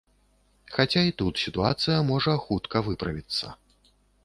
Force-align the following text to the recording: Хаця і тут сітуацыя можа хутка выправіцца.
Хаця 0.77 1.01
і 1.07 1.11
тут 1.19 1.43
сітуацыя 1.43 1.99
можа 2.11 2.33
хутка 2.49 2.85
выправіцца. 2.91 3.57